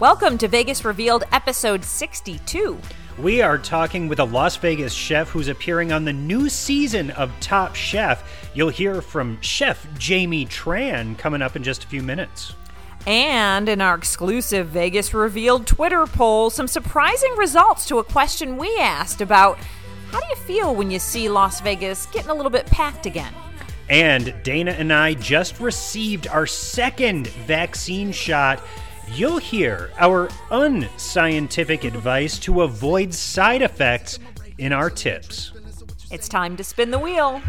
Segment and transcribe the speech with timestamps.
[0.00, 2.80] Welcome to Vegas Revealed episode 62.
[3.16, 7.30] We are talking with a Las Vegas chef who's appearing on the new season of
[7.38, 8.50] Top Chef.
[8.54, 12.54] You'll hear from Chef Jamie Tran coming up in just a few minutes.
[13.06, 18.76] And in our exclusive Vegas Revealed Twitter poll, some surprising results to a question we
[18.78, 19.58] asked about
[20.10, 23.32] how do you feel when you see Las Vegas getting a little bit packed again?
[23.88, 28.60] And Dana and I just received our second vaccine shot.
[29.12, 34.18] You'll hear our unscientific advice to avoid side effects
[34.58, 35.52] in our tips.
[36.10, 37.40] It's time to spin the wheel.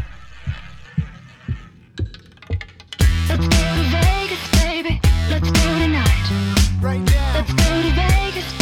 [3.28, 5.00] Let's go to Vegas, baby.
[5.28, 6.78] Let's go tonight.
[6.80, 7.34] Right now.
[7.34, 8.52] Let's go to Vegas.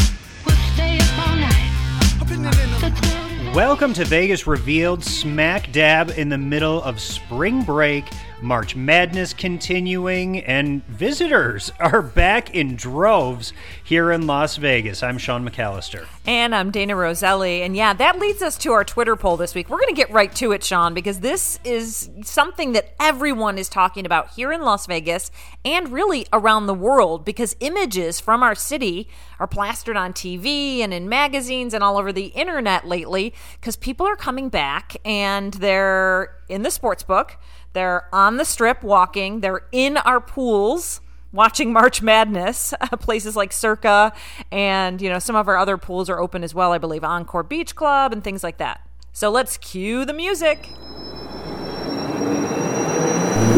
[0.47, 2.21] We'll stay up all night.
[2.23, 6.29] Up in the- in the- Let's go to Welcome to Vegas Revealed, smack dab in
[6.29, 8.05] the middle of spring break,
[8.45, 15.03] March Madness continuing, and visitors are back in droves here in Las Vegas.
[15.03, 16.07] I'm Sean McAllister.
[16.27, 17.63] And I'm Dana Roselli.
[17.63, 19.71] And yeah, that leads us to our Twitter poll this week.
[19.71, 23.71] We're going to get right to it, Sean, because this is something that everyone is
[23.71, 25.31] talking about here in Las Vegas
[25.65, 29.09] and really around the world because images from our city
[29.39, 34.07] are plastered on TV and in magazines and all over the internet lately because people
[34.07, 37.39] are coming back and they're in the sports book,
[37.75, 41.01] they're on the strip walking, they're in our pools
[41.33, 44.13] watching March Madness, uh, places like Circa,
[44.51, 46.73] and you know some of our other pools are open as well.
[46.73, 48.81] I believe Encore Beach Club and things like that.
[49.13, 50.71] So let's cue the music.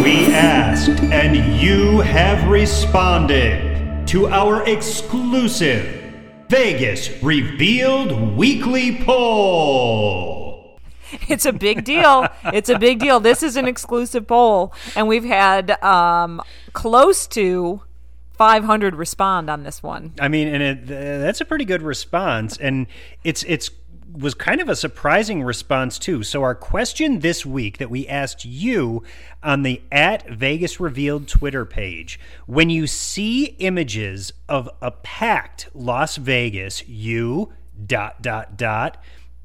[0.02, 5.96] We asked, and you have responded to our exclusive
[6.48, 10.45] Vegas Revealed Weekly Poll.
[11.28, 12.28] It's a big deal.
[12.44, 13.20] it's a big deal.
[13.20, 16.40] This is an exclusive poll, and we've had um,
[16.72, 17.82] close to
[18.34, 20.12] 500 respond on this one.
[20.20, 22.86] I mean, and it, that's a pretty good response, and
[23.24, 23.70] it's it's
[24.12, 26.22] was kind of a surprising response too.
[26.22, 29.02] So our question this week that we asked you
[29.42, 36.16] on the at Vegas Revealed Twitter page: when you see images of a packed Las
[36.16, 37.52] Vegas, you
[37.86, 39.02] dot dot dot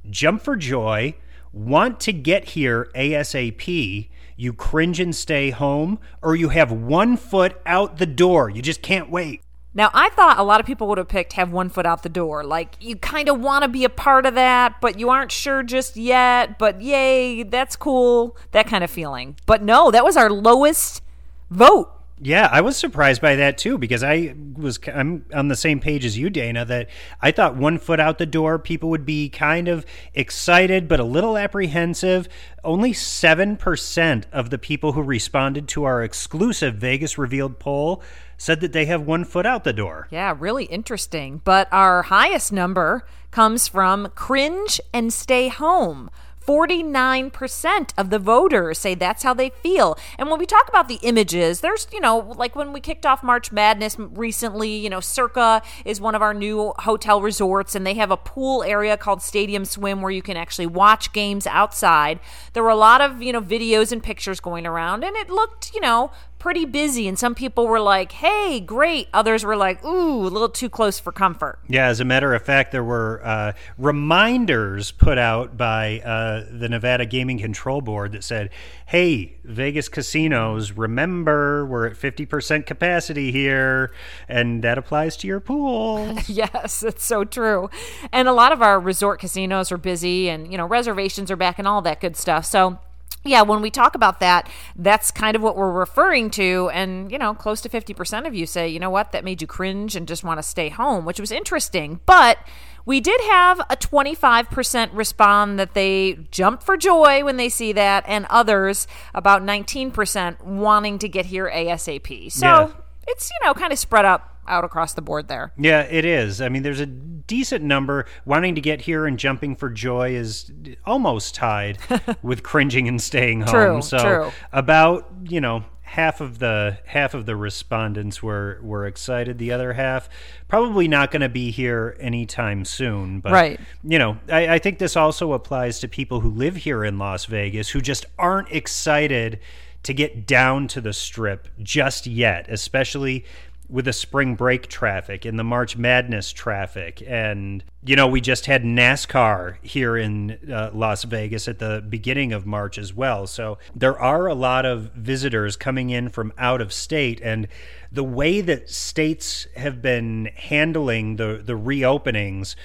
[0.09, 1.15] jump for joy,
[1.51, 4.09] want to get here ASAP.
[4.35, 8.49] You cringe and stay home, or you have one foot out the door.
[8.49, 9.41] You just can't wait.
[9.73, 12.09] Now, I thought a lot of people would have picked have one foot out the
[12.09, 12.43] door.
[12.43, 15.63] Like, you kind of want to be a part of that, but you aren't sure
[15.63, 16.59] just yet.
[16.59, 18.35] But yay, that's cool.
[18.51, 19.37] That kind of feeling.
[19.45, 21.01] But no, that was our lowest
[21.49, 21.89] vote.
[22.23, 26.05] Yeah, I was surprised by that too because I was I'm on the same page
[26.05, 26.63] as you, Dana.
[26.63, 26.87] That
[27.19, 31.03] I thought one foot out the door, people would be kind of excited but a
[31.03, 32.29] little apprehensive.
[32.63, 38.03] Only seven percent of the people who responded to our exclusive Vegas revealed poll
[38.37, 40.07] said that they have one foot out the door.
[40.11, 41.41] Yeah, really interesting.
[41.43, 46.11] But our highest number comes from cringe and stay home.
[46.45, 49.97] 49% of the voters say that's how they feel.
[50.17, 53.23] And when we talk about the images, there's, you know, like when we kicked off
[53.23, 57.93] March Madness recently, you know, Circa is one of our new hotel resorts and they
[57.95, 62.19] have a pool area called Stadium Swim where you can actually watch games outside.
[62.53, 65.73] There were a lot of, you know, videos and pictures going around and it looked,
[65.73, 70.25] you know, pretty busy and some people were like, "Hey, great." Others were like, "Ooh,
[70.25, 73.53] a little too close for comfort." Yeah, as a matter of fact, there were uh,
[73.77, 78.49] reminders put out by uh, the Nevada Gaming Control Board that said,
[78.87, 83.91] "Hey, Vegas casinos, remember we're at fifty percent capacity here,
[84.27, 87.69] and that applies to your pool." Yes, it's so true.
[88.11, 91.59] And a lot of our resort casinos are busy and, you know, reservations are back
[91.59, 92.45] and all that good stuff.
[92.45, 92.79] So,
[93.23, 96.69] yeah, when we talk about that, that's kind of what we're referring to.
[96.73, 99.47] And, you know, close to 50% of you say, you know what, that made you
[99.47, 101.99] cringe and just want to stay home, which was interesting.
[102.05, 102.39] But
[102.85, 108.03] we did have a 25% respond that they jump for joy when they see that,
[108.07, 112.31] and others, about 19%, wanting to get here ASAP.
[112.31, 112.69] So Yeah.
[113.11, 115.53] It's, you know, kind of spread up out across the board there.
[115.57, 116.41] Yeah, it is.
[116.41, 118.05] I mean, there's a decent number.
[118.25, 120.51] Wanting to get here and jumping for joy is
[120.85, 121.77] almost tied
[122.21, 123.51] with cringing and staying home.
[123.53, 124.31] True, so true.
[124.51, 129.37] about you know half of the half of the respondents were were excited.
[129.37, 130.09] The other half
[130.47, 133.19] probably not going to be here anytime soon.
[133.19, 133.59] But Right.
[133.83, 137.25] you know, I, I think this also applies to people who live here in Las
[137.25, 139.39] Vegas who just aren't excited
[139.83, 143.25] to get down to the strip just yet, especially
[143.71, 147.01] with the spring break traffic and the March Madness traffic.
[147.07, 152.33] And, you know, we just had NASCAR here in uh, Las Vegas at the beginning
[152.33, 153.25] of March as well.
[153.27, 157.21] So there are a lot of visitors coming in from out of state.
[157.23, 157.47] And
[157.91, 162.55] the way that states have been handling the, the reopenings,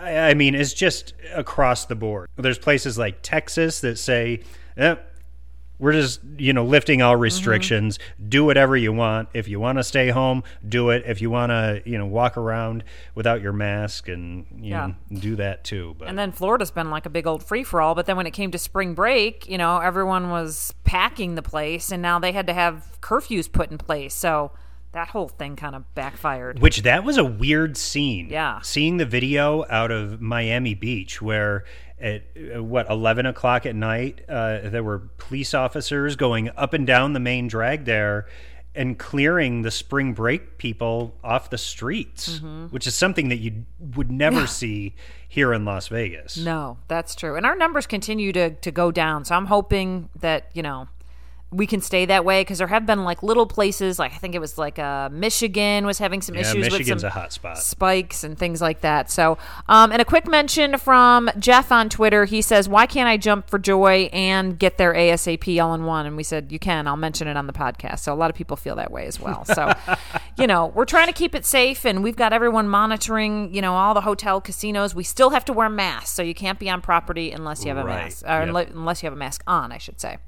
[0.00, 2.30] I, mean, is just across the board.
[2.36, 4.42] There's places like Texas that say,
[4.78, 4.96] eh,
[5.78, 7.22] we're just you know lifting all mm-hmm.
[7.22, 7.98] restrictions
[8.28, 11.50] do whatever you want if you want to stay home do it if you want
[11.50, 12.84] to you know walk around
[13.16, 14.86] without your mask and you Yeah.
[15.10, 17.80] know do that too but And then Florida's been like a big old free for
[17.80, 17.94] all.
[17.94, 21.90] But then when it came to spring break, you know, everyone was packing the place,
[21.90, 24.14] and now they had to have curfews put in place.
[24.14, 24.52] So
[24.92, 26.60] that whole thing kind of backfired.
[26.60, 28.60] which that was a weird scene Yeah.
[28.62, 31.64] seeing the video out of miami beach where
[32.00, 32.22] at
[32.56, 37.12] uh, what 11 o'clock at night uh, there were police officers going up and down
[37.12, 38.26] the main drag there
[38.76, 42.66] and clearing the spring break people off the streets Mm-hmm.
[42.66, 44.94] which is something that you would never see
[45.28, 47.36] here in las vegas No, that's true.
[47.36, 49.24] And our numbers continue to, to go down.
[49.24, 50.88] So I'm hoping that, you know,
[51.54, 54.34] we can stay that way because there have been like little places, like I think
[54.34, 57.32] it was like uh, Michigan was having some Yeah, issues Michigan's with some a hot
[57.32, 57.58] spot.
[57.58, 59.10] spikes and things like that.
[59.10, 62.24] So, um, and a quick mention from Jeff on Twitter.
[62.24, 66.06] He says, "Why can't I jump for joy and get there ASAP all in one?"
[66.06, 66.86] And we said, "You can.
[66.88, 69.20] I'll mention it on the podcast." So a lot of people feel that way as
[69.20, 69.44] well.
[69.44, 69.72] So,
[70.36, 73.54] you know, we're trying to keep it safe, and we've got everyone monitoring.
[73.54, 74.94] You know, all the hotel, casinos.
[74.94, 77.78] We still have to wear masks, so you can't be on property unless you have
[77.78, 78.04] a Right.
[78.04, 78.70] mask, or Yep.
[78.74, 80.18] unless you have a mask on, I should say.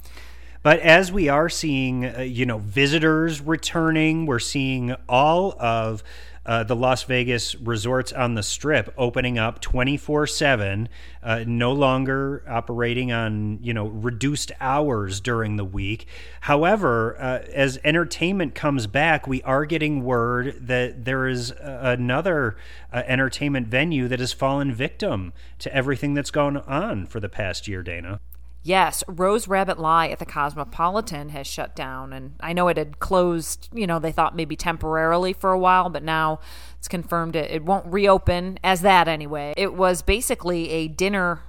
[0.66, 6.02] But as we are seeing, uh, you know, visitors returning, we're seeing all of
[6.44, 10.88] uh, the Las Vegas resorts on the Strip opening up 24 7,
[11.22, 16.08] uh, no longer operating on, you know, reduced hours during the week.
[16.40, 22.56] However, uh, as entertainment comes back, we are getting word that there is uh, another
[22.92, 27.68] uh, entertainment venue that has fallen victim to everything that's gone on for the past
[27.68, 28.18] year, Dana.
[28.66, 32.12] Yes, Rose Rabbit Lie at the Cosmopolitan has shut down.
[32.12, 35.88] And I know it had closed, you know, they thought maybe temporarily for a while,
[35.88, 36.40] but now
[36.76, 39.54] it's confirmed it, it won't reopen as that anyway.
[39.56, 41.42] It was basically a dinner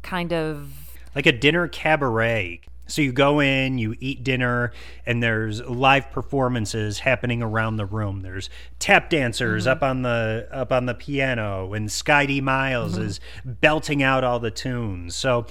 [0.00, 0.72] kind of.
[1.14, 2.62] like a dinner cabaret.
[2.86, 4.72] So you go in, you eat dinner,
[5.04, 8.22] and there's live performances happening around the room.
[8.22, 8.48] There's
[8.78, 9.72] tap dancers mm-hmm.
[9.72, 13.04] up on the up on the piano, and Sky D Miles mm-hmm.
[13.04, 15.14] is belting out all the tunes.
[15.14, 15.46] So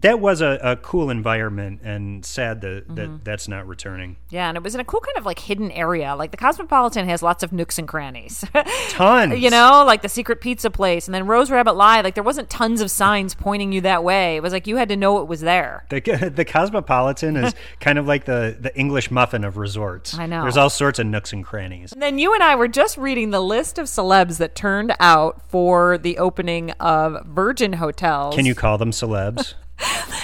[0.00, 3.16] that was a, a cool environment, and sad that, that mm-hmm.
[3.22, 4.16] that's not returning.
[4.30, 6.14] Yeah, and it was in a cool kind of like hidden area.
[6.16, 8.44] Like the Cosmopolitan has lots of nooks and crannies.
[8.88, 11.06] Tons, you know, like the secret pizza place.
[11.06, 14.36] And then Rose Rabbit Lie, like there wasn't tons of signs pointing you that way.
[14.36, 15.84] It was like you had to know it was there.
[15.90, 20.14] The, the Cosmopolitan is kind of like the, the English muffin of resorts.
[20.14, 20.42] I know.
[20.42, 21.92] There's all sorts of nooks and crannies.
[21.92, 25.42] And then you and I were just reading the list of celebs that turned out
[25.50, 28.34] for the opening of Virgin Hotels.
[28.34, 29.54] Can you call them celebs?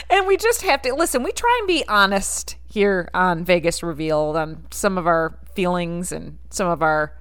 [0.08, 1.22] And we just have to listen.
[1.22, 6.38] We try and be honest here on Vegas Revealed on some of our feelings and
[6.50, 7.12] some of our,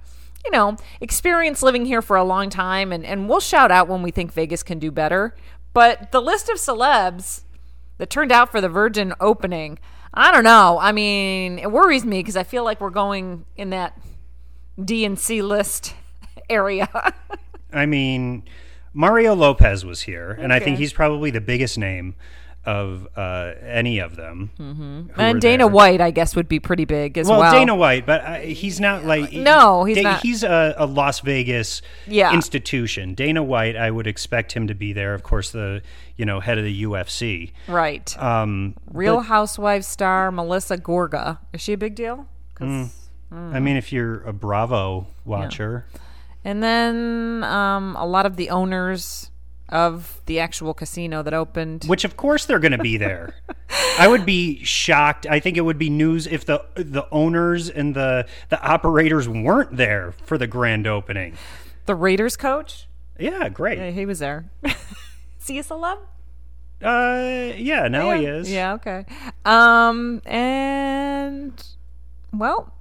[0.44, 2.92] you know, experience living here for a long time.
[2.92, 5.34] And, and we'll shout out when we think Vegas can do better.
[5.72, 7.42] But the list of celebs
[7.98, 9.78] that turned out for the Virgin opening,
[10.14, 10.78] I don't know.
[10.80, 13.98] I mean, it worries me because I feel like we're going in that
[14.82, 15.94] D and C list
[16.48, 16.88] area.
[17.72, 18.44] I mean,
[18.96, 22.14] Mario Lopez was here, and I think he's probably the biggest name
[22.64, 24.50] of uh, any of them.
[24.58, 25.20] Mm-hmm.
[25.20, 27.52] and Dana White, I guess, would be pretty big as Well, well.
[27.52, 30.20] Dana White, but uh, he's not like No, he's Da- not.
[30.22, 32.32] He's a, a Las Vegas Yeah.
[32.34, 33.14] institution.
[33.14, 35.14] Dana White, I would expect him to be there.
[35.14, 35.82] Of course, the
[36.16, 37.52] you know head of the UFC.
[37.68, 38.20] Right.
[38.20, 41.38] Um, Real Housewives star Melissa Gorga.
[41.52, 42.26] Is she a big deal?
[42.54, 45.86] 'Cause- I mean, if you're a Bravo watcher,
[46.46, 49.32] And then um, a lot of the owners
[49.68, 51.82] of the actual casino that opened.
[51.88, 53.34] which of course they're going to be there.
[53.98, 55.26] I would be shocked.
[55.28, 59.76] I think it would be news if the the owners and the the operators weren't
[59.76, 61.34] there for the grand opening.
[61.86, 62.86] the Raiders coach.
[63.18, 63.78] Yeah, great.
[63.78, 64.48] Yeah, he was there.
[64.64, 65.98] Is he a celeb?
[66.80, 68.48] Uh, yeah, now he is.
[68.52, 69.04] Yeah, okay.
[69.44, 71.60] Um, and
[72.32, 72.72] well,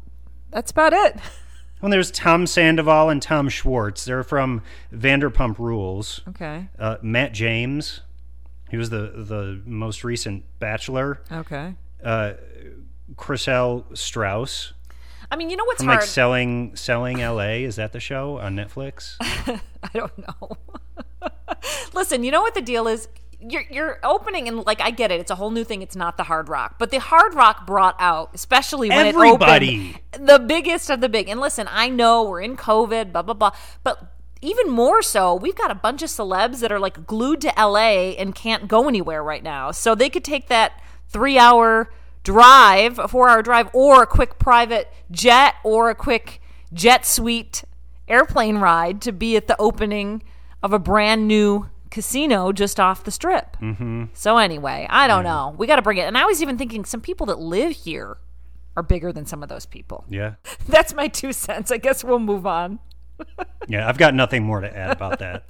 [0.51, 1.17] that's about it.
[1.81, 4.05] Well, there's Tom Sandoval and Tom Schwartz.
[4.05, 4.61] They're from
[4.93, 6.21] Vanderpump Rules.
[6.29, 6.69] Okay.
[6.79, 8.01] Uh, Matt James,
[8.69, 11.21] he was the the most recent Bachelor.
[11.31, 11.75] Okay.
[12.03, 12.33] Uh,
[13.15, 14.73] Chrishell Stause
[15.31, 16.01] I mean, you know what's from hard?
[16.01, 17.63] like selling selling L.A.
[17.63, 19.15] Is that the show on Netflix?
[19.19, 19.59] I
[19.93, 20.57] don't know.
[21.93, 23.07] Listen, you know what the deal is?
[23.39, 25.81] You're you're opening and like I get it, it's a whole new thing.
[25.81, 29.95] It's not the Hard Rock, but the Hard Rock brought out, especially when Everybody.
[30.13, 31.29] it opened, the biggest of the big.
[31.29, 33.51] And listen, I know we're in COVID, blah blah blah,
[33.83, 34.11] but
[34.41, 38.11] even more so, we've got a bunch of celebs that are like glued to LA
[38.11, 39.71] and can't go anywhere right now.
[39.71, 41.89] So they could take that three hour
[42.23, 46.41] drive, a four hour drive, or a quick private jet or a quick
[46.73, 47.63] jet suite
[48.07, 50.21] airplane ride to be at the opening
[50.61, 53.55] of a brand new casino just off the strip.
[53.61, 54.07] Mm-hmm.
[54.13, 55.55] So, anyway, I don't know.
[55.57, 56.01] We got to bring it.
[56.01, 58.17] And I was even thinking some people that live here
[58.75, 60.03] are bigger than some of those people.
[60.09, 60.33] Yeah.
[60.67, 61.71] That's my two cents.
[61.71, 62.79] I guess we'll move on.
[63.67, 65.43] Yeah, I've got nothing more to add about that.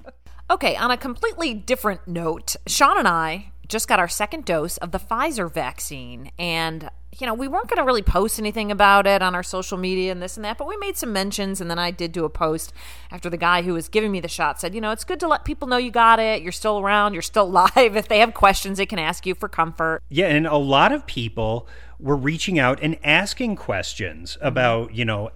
[0.49, 4.91] Okay, on a completely different note, Sean and I just got our second dose of
[4.91, 6.31] the Pfizer vaccine.
[6.37, 9.77] And, you know, we weren't going to really post anything about it on our social
[9.77, 11.61] media and this and that, but we made some mentions.
[11.61, 12.73] And then I did do a post
[13.11, 15.27] after the guy who was giving me the shot said, you know, it's good to
[15.27, 16.41] let people know you got it.
[16.41, 17.13] You're still around.
[17.13, 17.95] You're still alive.
[17.95, 20.01] If they have questions, they can ask you for comfort.
[20.09, 21.67] Yeah, and a lot of people
[21.99, 25.31] were reaching out and asking questions about, you know,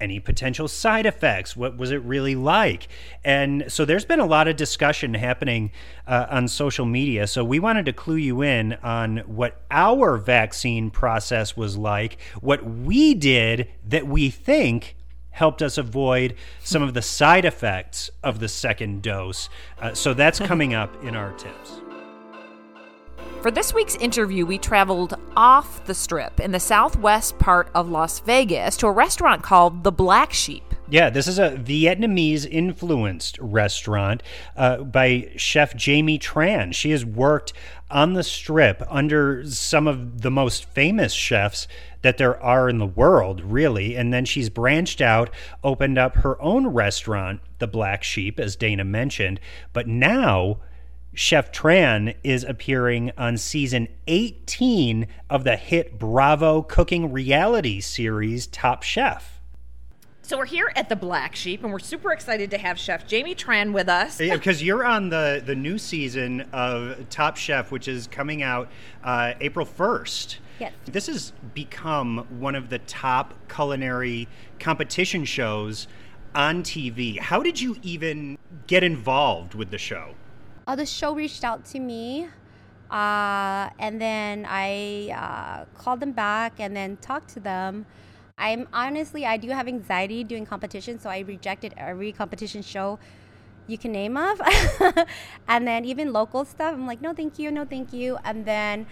[0.00, 1.56] any potential side effects.
[1.56, 2.88] What was it really like?
[3.24, 5.72] And so there's been a lot of discussion happening
[6.06, 7.26] uh, on social media.
[7.26, 12.64] So we wanted to clue you in on what our vaccine process was like, what
[12.64, 14.96] we did that we think
[15.30, 19.48] helped us avoid some of the side effects of the second dose.
[19.80, 21.80] Uh, so that's coming up in our tips.
[23.40, 28.18] For this week's interview, we traveled off the strip in the southwest part of Las
[28.18, 30.64] Vegas to a restaurant called The Black Sheep.
[30.90, 34.24] Yeah, this is a Vietnamese influenced restaurant
[34.56, 36.74] uh, by chef Jamie Tran.
[36.74, 37.52] She has worked
[37.92, 41.68] on the strip under some of the most famous chefs
[42.02, 43.94] that there are in the world, really.
[43.94, 45.30] And then she's branched out,
[45.62, 49.38] opened up her own restaurant, The Black Sheep, as Dana mentioned.
[49.72, 50.58] But now,
[51.14, 58.82] Chef Tran is appearing on season 18 of the hit Bravo cooking reality series Top
[58.82, 59.40] Chef.
[60.22, 63.34] So we're here at the Black Sheep, and we're super excited to have Chef Jamie
[63.34, 64.20] Tran with us.
[64.20, 68.68] Yeah, because you're on the the new season of Top Chef, which is coming out
[69.02, 70.38] uh, April first.
[70.60, 70.72] Yes.
[70.84, 74.28] This has become one of the top culinary
[74.60, 75.88] competition shows
[76.34, 77.18] on TV.
[77.18, 78.36] How did you even
[78.66, 80.14] get involved with the show?
[80.68, 82.28] Uh, the show reached out to me,
[82.90, 87.86] uh, and then I uh, called them back and then talked to them.
[88.36, 92.98] I'm honestly, I do have anxiety doing competition, so I rejected every competition show
[93.66, 94.42] you can name of.
[95.48, 98.18] and then even local stuff, I'm like, no, thank you, no, thank you.
[98.22, 98.86] And then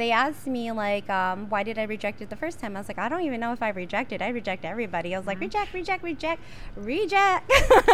[0.00, 2.76] they asked me like, um, why did I reject it the first time?
[2.76, 4.22] I was like, I don't even know if I rejected.
[4.22, 5.14] I reject everybody.
[5.14, 6.40] I was like, reject, reject, reject,
[6.74, 7.48] reject.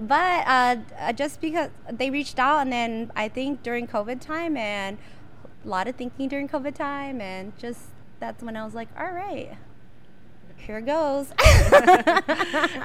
[0.00, 4.56] but uh, uh, just because they reached out, and then I think during COVID time,
[4.56, 4.98] and
[5.64, 7.80] a lot of thinking during COVID time, and just
[8.20, 9.56] that's when I was like, all right,
[10.56, 11.32] here goes.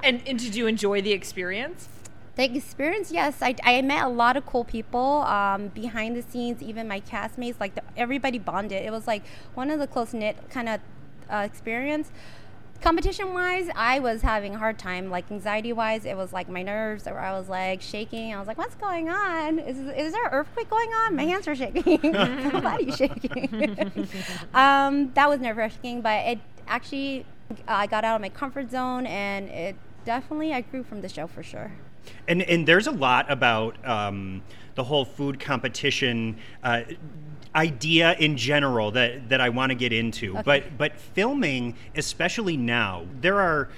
[0.03, 1.87] And, and did you enjoy the experience?
[2.35, 6.63] The experience, yes, I, I met a lot of cool people um, behind the scenes.
[6.63, 8.83] Even my castmates, like the, everybody bonded.
[8.83, 9.23] It was like
[9.53, 10.81] one of the close knit kind of
[11.31, 12.11] uh, experience.
[12.81, 15.11] Competition wise, I was having a hard time.
[15.11, 17.07] Like anxiety wise, it was like my nerves.
[17.07, 18.33] Or I was like shaking.
[18.33, 19.59] I was like, "What's going on?
[19.59, 21.15] Is is there an earthquake going on?
[21.15, 21.99] My hands are shaking.
[22.11, 24.09] my body's shaking."
[24.55, 27.27] um, that was nerve wracking, but it actually
[27.67, 31.27] I got out of my comfort zone, and it definitely I grew from the show
[31.27, 31.71] for sure.
[32.27, 34.41] And and there's a lot about um,
[34.75, 36.81] the whole food competition uh,
[37.55, 40.35] idea in general that that I want to get into.
[40.43, 43.69] But but filming, especially now, there are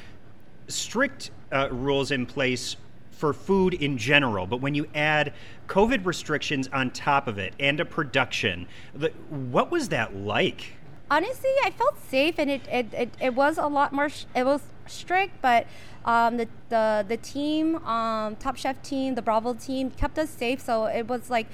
[0.67, 2.75] strict uh, rules in place
[3.11, 4.45] for food in general.
[4.45, 5.33] But when you add
[5.67, 10.73] COVID restrictions on top of it and a production, the, what was that like?
[11.09, 14.45] Honestly i felt safe and it it, it, it was a lot more sh- it
[14.45, 15.65] was strict but
[16.05, 20.61] um, the, the the team um, top chef team the bravo team kept us safe
[20.61, 21.47] so it was like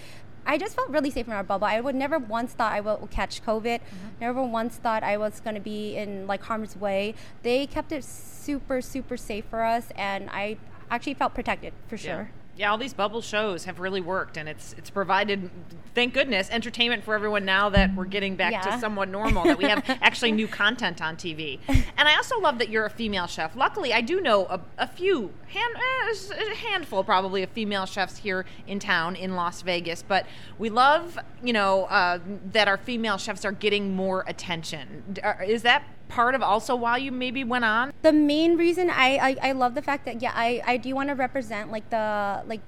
[0.45, 1.67] I just felt really safe in our bubble.
[1.67, 3.79] I would never once thought I would catch COVID.
[4.19, 7.13] Never once thought I was going to be in like harm's way.
[7.43, 10.57] They kept it super super safe for us, and I
[10.89, 12.31] actually felt protected for sure.
[12.31, 15.49] Yeah, all these bubble shows have really worked, and it's it's provided,
[15.95, 18.61] thank goodness, entertainment for everyone now that we're getting back Yeah.
[18.61, 19.43] to somewhat normal.
[19.45, 22.89] that we have actually new content on TV, and I also love that you're a
[22.89, 23.55] female chef.
[23.55, 28.17] Luckily, I do know a, a few hand uh, a handful probably of female chefs
[28.17, 30.25] here in town in Las Vegas, but
[30.59, 32.19] we love you know uh,
[32.51, 35.17] that our female chefs are getting more attention.
[35.45, 37.93] Is that part of also why you maybe went on?
[38.01, 41.09] the main reason I, I, I love the fact that yeah I, I do want
[41.09, 42.61] to represent like the like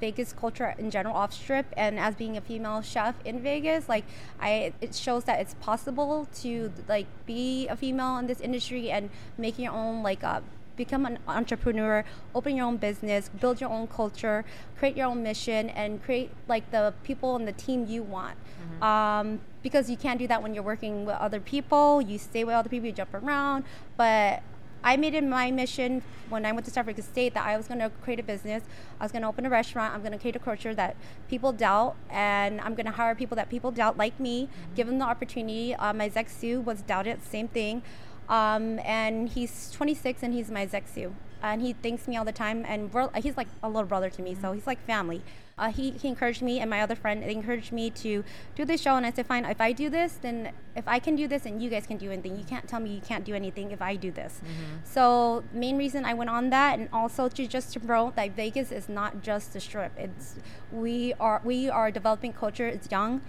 [0.00, 4.04] Vegas culture in general off strip and as being a female chef in Vegas like
[4.40, 9.10] I it shows that it's possible to like be a female in this industry and
[9.36, 10.40] make your own like uh,
[10.76, 12.04] become an entrepreneur
[12.34, 14.44] open your own business build your own culture
[14.78, 18.36] create your own mission and create like the people and the team you want
[18.82, 22.54] um, because you can't do that when you're working with other people you stay with
[22.54, 23.64] other people you jump around
[23.96, 24.42] but
[24.82, 27.68] I made it my mission when I went to San Francisco State that I was
[27.68, 28.62] going to create a business.
[28.98, 29.92] I was going to open a restaurant.
[29.92, 30.96] I'm going to create a culture that
[31.28, 34.98] people doubt, and I'm going to hire people that people doubt, like me, give them
[34.98, 35.74] the opportunity.
[35.74, 37.82] Uh, my exec sous was doubted, same thing.
[38.28, 41.12] Um, and he's 26 and he's my exec sous.
[41.42, 44.10] And he thanks me all the time, and we're, uh, he's like a little brother
[44.10, 44.54] to me, so mm-hmm.
[44.54, 45.22] he's like family.
[45.60, 48.80] Uh, he, he encouraged me and my other friend they encouraged me to do this
[48.80, 51.44] show and i said fine if i do this then if i can do this
[51.44, 52.38] and you guys can do anything.
[52.38, 54.40] You can't tell me you can't do anything if i do this.
[54.42, 54.76] Mm-hmm.
[54.84, 58.72] So main reason i went on that and also to just to promote that vegas
[58.72, 59.92] is not just the strip.
[59.98, 60.36] It's
[60.72, 62.66] we are we are a developing culture.
[62.66, 63.20] It's young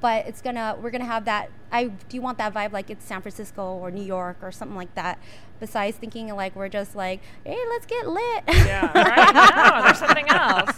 [0.00, 3.20] but it's gonna we're gonna have that i do want that vibe like it's san
[3.20, 5.18] francisco or new york or something like that
[5.60, 9.34] besides thinking like we're just like hey let's get lit Yeah, right.
[9.76, 10.76] No, there's something else.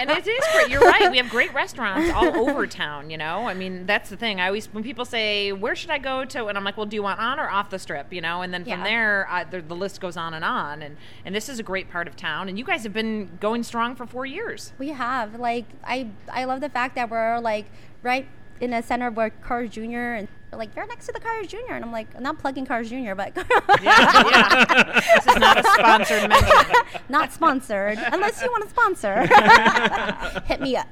[0.00, 0.68] and it is great.
[0.70, 1.10] You're right.
[1.10, 3.10] We have great restaurants all over town.
[3.10, 4.40] You know, I mean, that's the thing.
[4.40, 6.96] I always when people say, "Where should I go to?" and I'm like, "Well, do
[6.96, 8.84] you want on or off the strip?" You know, and then from Yeah.
[8.84, 10.82] there, I, the, the list goes on and on.
[10.82, 12.48] And and this is a great part of town.
[12.48, 14.72] And you guys have been going strong for four years.
[14.78, 17.66] We have like I I love the fact that we're like
[18.02, 18.26] right
[18.60, 19.80] in a center where Carl's Jr.
[20.18, 21.72] and they're like you're next to the Carl's Jr.
[21.72, 23.14] and I'm like I'm not plugging Carl's Jr.
[23.14, 23.44] but Yeah,
[23.82, 25.00] yeah.
[25.16, 26.74] this is not a sponsored mention.
[27.08, 29.26] not sponsored unless you want to sponsor.
[30.46, 30.90] Hit me up.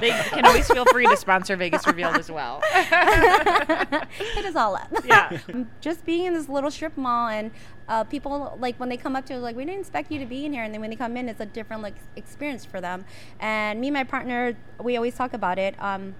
[0.00, 2.60] They can always feel free to sponsor Vegas Revealed as well.
[4.18, 4.88] Hit us all up.
[5.04, 5.38] Yeah.
[5.80, 7.50] Just being in this little strip mall and
[7.88, 10.26] uh, people like when they come up to us like we didn't expect you to
[10.26, 12.80] be in here and then when they come in it's a different like experience for
[12.80, 13.04] them
[13.40, 16.14] and me and my partner we always talk about it um,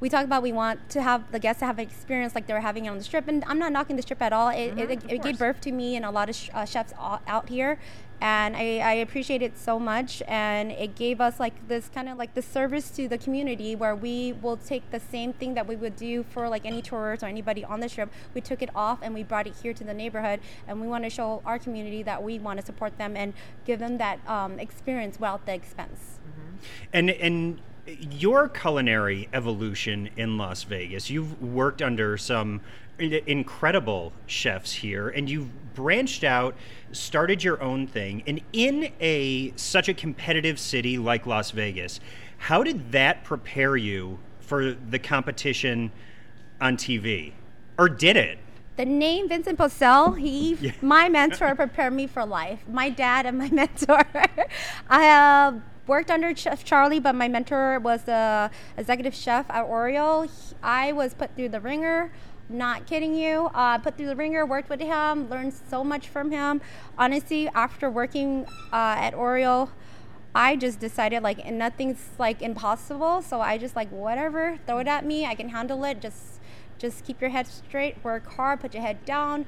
[0.00, 2.52] we talk about we want to have the guests to have an experience like they
[2.52, 4.48] were having it on the strip and i'm not knocking the strip at all.
[4.48, 7.20] It, it, it gave birth to me and a lot of sh- uh, chefs all,
[7.26, 7.78] out here
[8.20, 12.16] and I, I appreciate it so much and it gave us like this kind of
[12.16, 15.76] like the service to the community where we will take the same thing that we
[15.76, 18.10] would do for like any tourists or anybody on the strip.
[18.34, 21.04] We took it off and we brought it here to the neighborhood and we want
[21.04, 23.34] to show our community that we want to support them and
[23.66, 26.18] give them that um, experience without the expense.
[26.92, 32.60] And and your culinary evolution in Las Vegas, you've worked under some
[32.98, 36.56] incredible chefs here and you've branched out,
[36.92, 38.22] started your own thing.
[38.26, 42.00] And in a such a competitive city like Las Vegas,
[42.38, 45.92] how did that prepare you for the competition
[46.60, 47.32] on TV?
[47.78, 48.38] Or did it?
[48.76, 52.60] the name Vincent Pouessel, he, my mentor, prepared me for life.
[52.68, 54.04] My dad and my mentor.
[54.88, 60.22] I uh, worked under Chef Charlie, but my mentor was the executive chef at Aureole.
[60.22, 60.30] He-
[60.62, 62.12] I was put through the ringer.
[62.48, 63.50] Not kidding you.
[63.54, 66.60] Uh, put through the ringer, worked with him, learned so much from him.
[66.96, 69.70] Honestly, after working uh, at Aureole,
[70.32, 73.22] I just decided like nothing's like impossible.
[73.22, 75.26] So I just like whatever, throw it at me.
[75.26, 76.00] I can handle it.
[76.00, 76.40] Just
[76.78, 79.46] just keep your head straight, work hard, put your head down,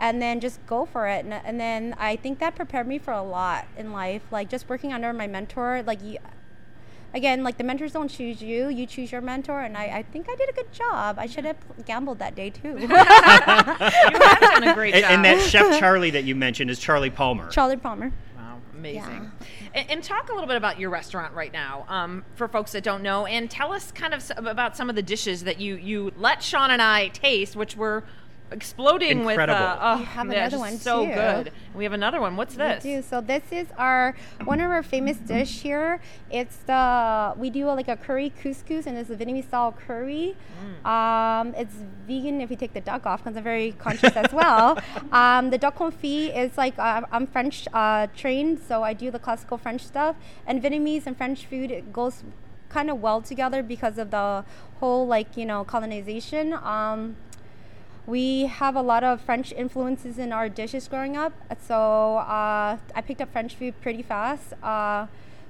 [0.00, 1.24] and then just go for it.
[1.24, 4.22] And, and then I think that prepared me for a lot in life.
[4.30, 6.18] Like just working under my mentor, like you,
[7.14, 9.60] again, like the mentors don't choose you, you choose your mentor.
[9.60, 11.18] And I, I think I did a good job.
[11.18, 12.76] I should have gambled that day too.
[12.78, 15.10] You have done a great And, job.
[15.12, 17.48] and that chef Charlie that you mentioned is Charlie Palmer.
[17.50, 18.12] Charlie Palmer.
[18.36, 19.00] Wow, amazing.
[19.02, 19.30] Yeah.
[19.74, 22.82] And, and talk a little bit about your restaurant right now, um, for folks that
[22.84, 25.76] don't know, and tell us kind of s- about some of the dishes that you
[25.76, 28.04] you let Sean and I taste, which were
[28.50, 29.54] exploding Incredible.
[29.58, 29.62] with.
[29.62, 31.12] Uh, oh, We have yeah, another just one, so too.
[31.12, 31.52] good.
[31.74, 32.36] We have another one.
[32.36, 32.82] What's this?
[32.84, 33.02] We do.
[33.02, 36.00] So this is our one of our famous dish here.
[36.30, 40.36] It's the we do like a curry couscous and it's a Vietnamese style curry.
[40.84, 41.74] Um, it's
[42.06, 44.78] vegan if you take the duck off because I'm very conscious as well.
[45.12, 49.18] Um, the duck confit is like uh, I'm French uh, trained, so I do the
[49.18, 50.16] classical French stuff.
[50.46, 52.22] And Vietnamese and French food it goes
[52.68, 54.44] kind of well together because of the
[54.80, 56.52] whole like you know colonization.
[56.52, 57.16] Um,
[58.08, 63.00] we have a lot of French influences in our dishes growing up, so uh, I
[63.02, 64.54] picked up French food pretty fast.
[64.62, 65.08] Uh,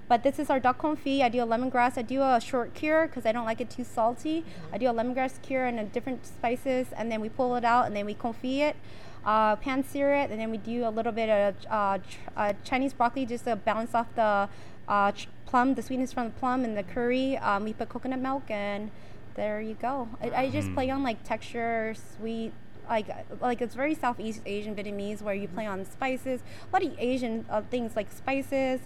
[0.08, 1.22] but this is our duck confit.
[1.22, 1.96] I do a lemongrass.
[1.96, 4.44] I do a short cure because I don't like it too salty.
[4.72, 7.86] I do a lemongrass cure and a different spices, and then we pull it out
[7.86, 8.76] and then we confit it,
[9.24, 12.54] uh, pan sear it, and then we do a little bit of uh, ch- uh,
[12.64, 14.48] Chinese broccoli just to balance off the
[14.88, 17.36] uh, ch- plum, the sweetness from the plum and the curry.
[17.36, 18.90] Um, we put coconut milk and
[19.38, 20.08] there you go.
[20.20, 22.52] I, I just play on like texture, sweet,
[22.90, 23.08] like
[23.40, 27.46] like it's very Southeast Asian Vietnamese where you play on spices, a lot of Asian
[27.48, 28.80] uh, things like spices.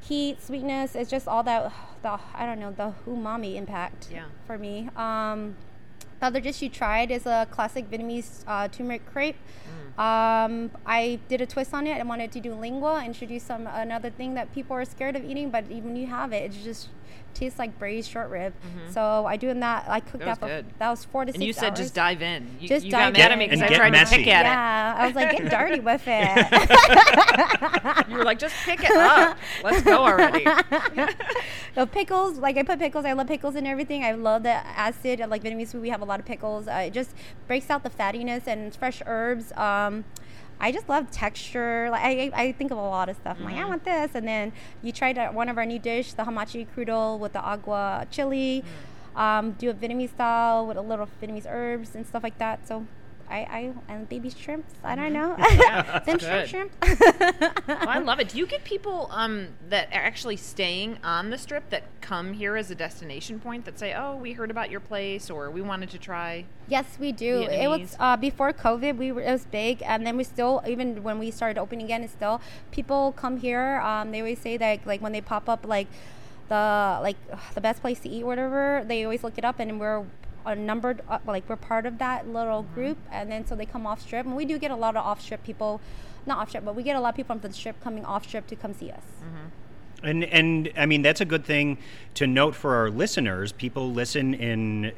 [0.00, 0.94] heat, sweetness.
[0.94, 4.08] It's just all that the I don't know the umami impact.
[4.10, 4.26] Yeah.
[4.46, 4.88] For me.
[4.96, 5.56] Um,
[6.20, 9.40] the other dish you tried is a classic Vietnamese uh, turmeric crepe.
[9.98, 12.00] Um, I did a twist on it.
[12.00, 15.50] I wanted to do lengua, introduce some another thing that people are scared of eating,
[15.50, 16.88] but even you have it, it's just
[17.34, 18.52] tastes like braised short rib.
[18.90, 19.84] So I doing that.
[19.88, 20.64] I cooked That that, was for good.
[20.78, 21.78] that was four to And six you said hours.
[21.78, 22.56] just dive in.
[22.60, 23.38] You, Just you dive got mad at in.
[23.38, 24.16] me because And I get tried messy.
[24.16, 26.48] to pick at yeah, I was like, get dirty with it.
[26.50, 28.06] it.
[28.08, 29.36] You were like, just pick it up.
[29.62, 30.44] Let's go already.
[31.74, 33.04] the pickles, like I put pickles.
[33.04, 34.04] I love pickles and everything.
[34.04, 35.20] I love the acid.
[35.28, 36.68] Like Vietnamese food, we have a lot of pickles.
[36.68, 37.14] Uh, it just
[37.46, 39.52] breaks out the fattiness and fresh herbs.
[39.56, 40.04] Um,
[40.62, 41.88] I just love texture.
[41.90, 43.36] Like I, I think of a lot of stuff.
[43.38, 46.22] I'm like, I want this, and then you tried one of our new dish, the
[46.22, 48.64] hamachi crudo with the aguachile.
[49.14, 52.66] Um, do a Vietnamese style with a little Vietnamese herbs and stuff like that.
[52.66, 52.86] So.
[53.28, 54.74] I, I and baby shrimps.
[54.84, 55.36] I don't know.
[56.06, 56.72] Them shrimp, shrimp.
[57.66, 58.28] Well, I love it.
[58.28, 62.56] Do you get people um, that are actually staying on the strip that come here
[62.56, 65.90] as a destination point that say, "Oh, we heard about your place," or "We wanted
[65.90, 66.44] to try"?
[66.68, 67.42] Yes, we do.
[67.42, 68.96] It was uh, before COVID.
[68.96, 72.02] We were, it was big, and then we still even when we started opening again,
[72.02, 73.80] it's still people come here.
[73.80, 75.88] Um, they always say that like when they pop up like
[76.48, 77.16] the like
[77.54, 78.84] the best place to eat, whatever.
[78.86, 80.04] They always look it up, and we're
[80.46, 82.74] a numbered uh, like we're part of that little Mm-hmm.
[82.74, 85.04] group, and then so they come off strip, and we do get a lot of
[85.04, 85.80] off strip people.
[86.24, 88.24] Not off strip, but we get a lot of people from the strip coming off
[88.26, 89.02] strip to come see us.
[90.04, 91.78] And and I mean that's a good thing
[92.14, 93.52] to note for our listeners.
[93.52, 94.92] People listen in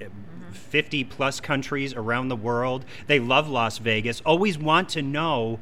[0.53, 2.85] 50 plus countries around the world.
[3.07, 4.21] They love Las Vegas.
[4.25, 5.61] Always want to know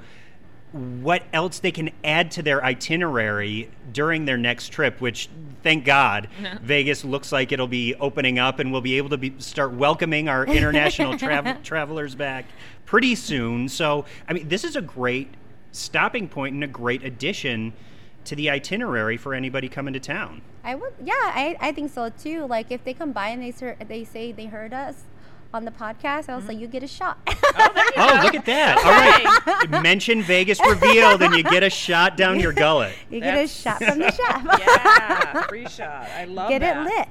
[0.72, 5.28] what else they can add to their itinerary during their next trip, which
[5.62, 6.28] thank God
[6.62, 10.28] Vegas looks like it'll be opening up and we'll be able to be, start welcoming
[10.28, 12.46] our international travel, travelers back
[12.86, 13.68] pretty soon.
[13.68, 15.28] So, I mean, this is a great
[15.72, 17.74] stopping point and a great addition
[18.24, 20.42] to the itinerary for anybody coming to town.
[20.64, 22.46] I would, yeah, I, I think so too.
[22.46, 25.04] Like if they come by and they ser- they say they heard us
[25.54, 27.18] on the podcast, I was like, you get a shot.
[27.26, 28.78] Oh, look at that.
[28.78, 29.82] All right.
[29.82, 32.94] Mention Vegas revealed and you get a shot down your gullet.
[33.10, 34.44] you get a shot from the chef.
[34.60, 36.08] Yeah, free shot.
[36.16, 36.76] I love get that.
[36.78, 37.08] it lit.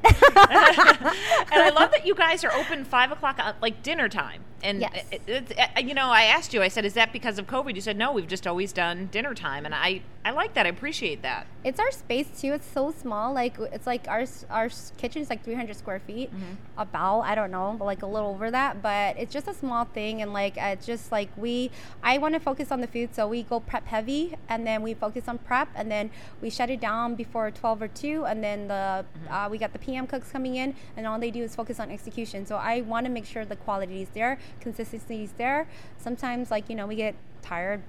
[1.51, 4.43] and I love that you guys are open five o'clock, uh, like dinner time.
[4.63, 5.06] And Yes.
[5.12, 6.62] it, it's uh, you know, I asked you.
[6.62, 9.34] I said, "Is that because of COVID?" You said, "No, we've just always done dinner
[9.34, 10.67] time." And I, I like that.
[10.67, 11.47] I appreciate that.
[11.63, 12.53] it's our space too.
[12.53, 13.34] It's so small.
[13.34, 16.29] Like it's like our our kitchen is like 300 square feet,
[16.77, 18.81] about I don't know, like a little over that.
[18.84, 21.71] But it's just a small thing, and like it's just like we.
[22.03, 24.93] I want to focus on the food, so we go prep heavy, and then we
[24.93, 28.67] focus on prep, and then we shut it down before 12 or 2, and then
[28.67, 31.79] the uh, we got the PM cooks coming in, and all they do is focus
[31.79, 32.45] on execution.
[32.45, 35.67] So I want to make sure the quality is there, consistency is there.
[35.97, 37.81] Sometimes like you know we get tired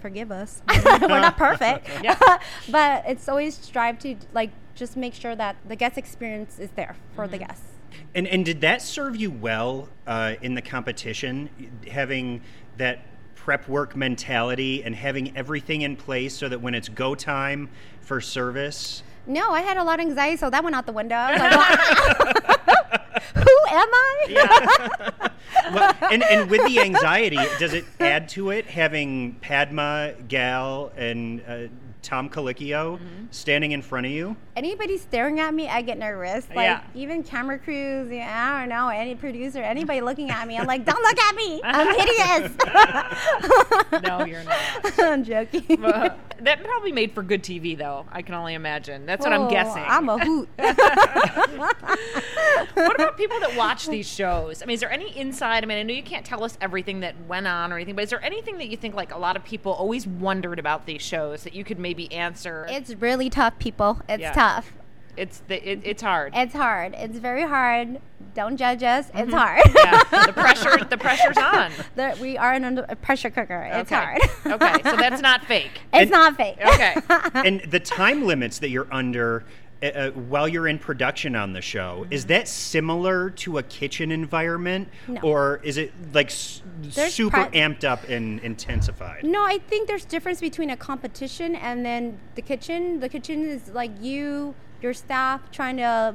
[0.00, 0.62] forgive us.
[0.84, 1.88] We're not perfect.
[2.70, 6.96] but it's always strive to like just make sure that the guest experience is there
[7.14, 7.66] for the guests.
[8.14, 11.50] And and did that serve you well uh, in the competition,
[11.88, 12.42] having
[12.76, 13.00] that
[13.34, 17.68] prep work mentality and having everything in place so that when it's go time
[18.00, 21.16] for service, No, I had a lot of anxiety, so that went out the window.
[21.16, 25.30] I was like, Who am I?
[25.72, 31.42] Well, and and with the anxiety, does it add to it having Padma, Gail, and
[31.46, 31.58] uh,
[32.02, 32.98] Tom Colicchio
[33.30, 34.36] standing in front of you?
[34.60, 36.46] Anybody staring at me, I get nervous.
[36.50, 36.82] Like Yeah.
[36.94, 40.84] even camera crews, yeah, I don't know, any producer, anybody looking at me, I'm like,
[40.84, 41.62] don't look at me.
[41.64, 42.52] I'm hideous.
[44.02, 44.58] No, you're not.
[44.98, 45.82] I'm joking.
[45.84, 48.06] Uh, that probably made for good TV, though.
[48.12, 49.04] I can only imagine.
[49.06, 49.82] That's what I'm Oh, guessing.
[49.86, 50.48] I'm a hoot.
[52.74, 54.62] what about people that watch these shows?
[54.62, 55.64] I mean, is there any inside?
[55.64, 58.04] I mean, I know you can't tell us everything that went on or anything, but
[58.04, 61.02] is there anything that you think like a lot of people always wondered about these
[61.02, 62.66] shows that you could maybe answer?
[62.68, 64.00] it's really tough, people.
[64.08, 64.32] It's Yeah.
[64.32, 64.49] tough.
[65.16, 66.32] It's the, it, it's hard.
[66.34, 66.94] It's hard.
[66.96, 68.00] It's very hard.
[68.34, 69.08] Don't judge us.
[69.08, 69.18] Mm-hmm.
[69.18, 69.62] It's hard.
[69.74, 71.72] yeah, the pressure the pressure's on.
[71.96, 73.68] That we are in a pressure cooker.
[73.72, 74.18] It's okay.
[74.44, 74.62] hard.
[74.62, 75.72] okay, so that's not fake.
[75.92, 76.58] it's And- not fake.
[76.64, 76.94] Okay.
[77.34, 79.44] and the time limits that you're under
[79.82, 84.10] uh, uh, while you're in production on the show is that similar to a kitchen
[84.12, 85.20] environment No.
[85.22, 90.04] or is it like s- super pri- amped up and intensified No, I think there's
[90.04, 93.00] difference between a competition and then the kitchen.
[93.00, 96.14] The kitchen is like you, your staff trying to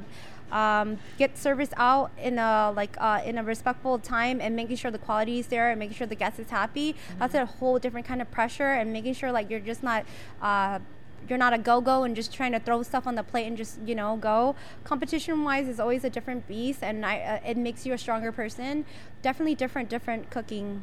[0.51, 4.91] um, get service out in a like uh, in a respectful time and making sure
[4.91, 6.95] the quality is there and making sure the guest is happy.
[7.17, 10.05] That's a whole different kind of pressure and making sure like you're just not.
[10.41, 10.79] Uh,
[11.29, 13.79] you're not a go-go and just trying to throw stuff on the plate and just
[13.85, 14.55] you know go.
[14.83, 18.85] Competition-wise is always a different beast and I, uh, it makes you a stronger person.
[19.21, 20.81] Definitely different different cooking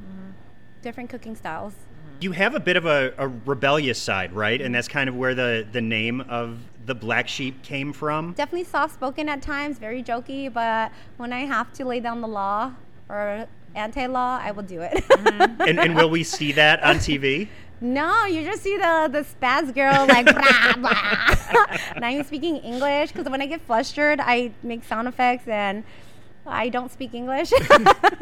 [0.83, 1.75] different cooking styles.
[2.21, 4.61] You have a bit of a, a rebellious side right?
[4.61, 8.33] And that's kind of where the, the name of the black sheep came from?
[8.33, 12.29] Definitely soft spoken at times, very jokey, but when I have to lay down the
[12.29, 12.73] law
[13.09, 14.93] or anti law, I will do it.
[14.95, 15.63] Mm-hmm.
[15.63, 17.49] And, and will we see that on TV?
[17.81, 21.77] no, you just see the, the spaz girl like, blah, blah.
[22.01, 25.85] Not even speaking English, because when I get flustered, I make sound effects and
[26.47, 27.53] I don't speak English.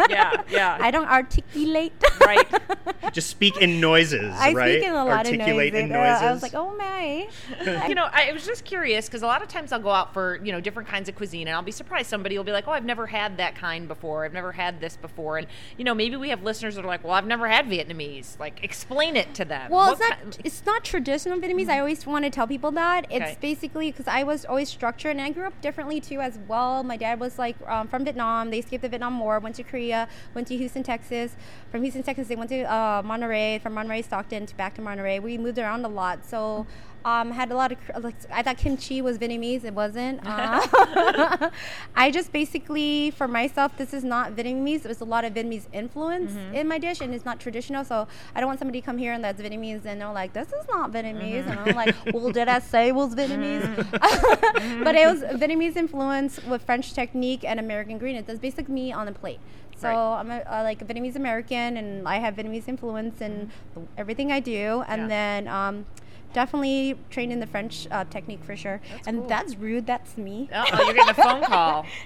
[0.08, 0.76] Yeah, yeah.
[0.80, 1.92] I don't articulate.
[2.24, 2.46] right.
[3.12, 4.72] Just speak in noises, I right?
[4.78, 6.00] speak in a lot Articulate of in noises.
[6.00, 6.22] Uh, noises.
[6.22, 7.86] I was like, oh my.
[7.88, 10.40] you know, I was just curious because a lot of times I'll go out for
[10.44, 12.72] you know different kinds of cuisine, and I'll be surprised somebody will be like, "Oh,
[12.72, 14.24] I've never had that kind before.
[14.24, 17.02] I've never had this before." And you know, maybe we have listeners that are like,
[17.04, 19.70] "Well, I've never had Vietnamese." Like, explain it to them.
[19.70, 20.30] Well, What it's not.
[20.32, 21.68] ki- It's not traditional Vietnamese.
[21.68, 23.36] I always want to tell people that it's Okay.
[23.40, 26.82] basically because I was always structured, and I grew up differently too as well.
[26.84, 28.50] My dad was like um, from Vietnam.
[28.50, 31.36] They escaped the Vietnam War, went to Korea, went to Houston, Texas.
[31.70, 33.60] From Houston, Texas, they went to uh, Monterey.
[33.62, 35.18] From Monterey, Stockton, to back to Monterey.
[35.20, 36.66] We moved around a lot, so.
[37.04, 39.64] Um, had a lot of like I thought kimchi was Vietnamese.
[39.64, 40.20] It wasn't.
[40.30, 41.50] Uh,
[41.96, 44.82] I just basically for myself, this is not Vietnamese.
[44.82, 47.84] There's a lot of Vietnamese influence in my dish, and it's not traditional.
[47.84, 50.48] So I don't want somebody to come here and that's Vietnamese, and they're like, "This
[50.48, 53.66] is not Vietnamese," and I'm like, "Well, did I say it was Vietnamese?"
[54.84, 58.26] but it was Vietnamese influence with French technique and American ingredients.
[58.28, 59.40] That's basically me on a plate.
[59.76, 60.20] So Right.
[60.20, 63.50] I'm a, uh, like a Vietnamese American, and I have Vietnamese influence in
[63.96, 64.84] everything I do.
[64.86, 65.08] And Yeah.
[65.08, 65.86] then um,
[66.32, 68.80] definitely trained in the French uh, technique for sure.
[69.06, 69.86] and that's rude.
[69.86, 70.48] That's me.
[70.54, 71.86] Oh, you're getting a phone call.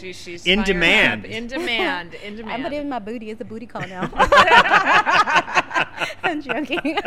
[0.00, 1.24] She, she's In demand.
[1.24, 1.30] up.
[1.30, 2.14] In demand.
[2.14, 2.52] In demand.
[2.56, 3.30] I'm putting in my booty.
[3.30, 4.08] It's a booty call now.
[6.22, 6.98] I'm joking.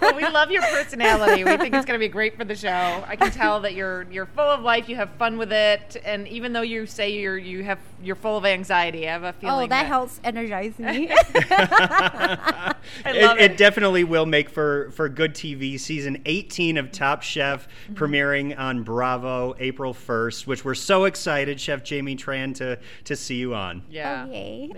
[0.00, 1.44] Well, we love your personality.
[1.44, 3.04] We think it's going to be great for the show.
[3.06, 4.88] I can tell that you're you're full of life.
[4.88, 8.36] You have fun with it, and even though you say you're you have you're full
[8.36, 9.64] of anxiety, I have a feeling.
[9.64, 11.08] oh, that helps energize me.
[11.34, 12.74] I
[13.06, 13.50] love it, it.
[13.52, 15.78] it definitely will make for for good TV.
[15.78, 17.94] Season 18 of Top Chef Mm-hmm.
[17.94, 23.36] premiering on Bravo April 1st, which we're so excited, Chef Jamie Tran, to to see
[23.36, 23.82] you on.
[23.90, 24.26] Yeah.
[24.28, 24.68] Oh.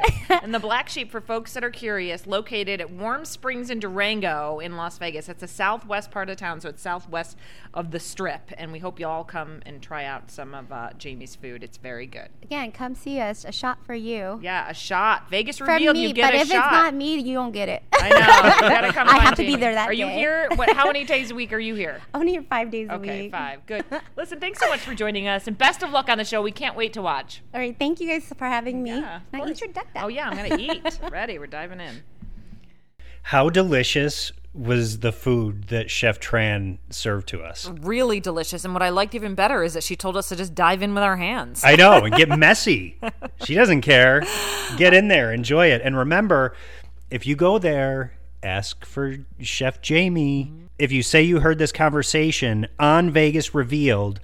[0.42, 4.58] And the Black Sheep, for folks that are curious, located at Warm Springs in Durango
[4.60, 5.28] in Las Vegas.
[5.28, 7.36] It's the southwest part of town, so it's southwest
[7.74, 8.50] of the Strip.
[8.56, 11.64] And we hope you all come and try out some of uh, Jamie's food.
[11.64, 12.28] It's very good.
[12.42, 13.44] Again, come see us.
[13.44, 14.38] A shot for you.
[14.42, 15.30] Yeah, a shot.
[15.30, 15.96] Vegas From revealed.
[15.96, 16.66] me, you get but a if shot.
[16.66, 17.82] it's not me, you don't get it.
[17.92, 18.66] I know.
[18.66, 19.08] You gotta come.
[19.10, 20.18] I have to be there that Are you day.
[20.18, 20.48] here?
[20.54, 20.70] What?
[20.74, 22.00] How many days a week are you here?
[22.14, 23.10] Only five days a week.
[23.10, 23.66] Okay, five.
[23.66, 23.84] Good.
[24.16, 26.40] Listen, thanks so much for joining us, and best of luck on the show.
[26.42, 27.42] We can't wait to watch.
[27.52, 28.90] All right, thank you guys for having me.
[28.90, 30.04] Yeah, now eat your duck duck.
[30.04, 31.00] Oh yeah, I'm gonna eat.
[31.10, 31.38] Ready?
[31.38, 32.02] We're diving in.
[33.28, 37.68] How delicious was the food that Chef Tran served to us?
[37.68, 38.64] Really delicious.
[38.64, 40.94] And what I liked even better is that she told us to just dive in
[40.94, 41.62] with our hands.
[41.62, 42.96] I know, and get messy.
[43.44, 44.22] She doesn't care.
[44.78, 45.82] Get in there, enjoy it.
[45.84, 46.56] And remember,
[47.10, 50.46] if you go there, ask for Chef Jamie.
[50.46, 50.66] Mm-hmm.
[50.78, 54.20] If you say you heard this conversation on Vegas Revealed,